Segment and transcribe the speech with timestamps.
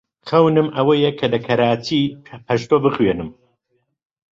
[0.27, 2.03] خەونم ئەوەیە کە لە کەراچی
[2.45, 3.29] پەشتۆ بخوێنم.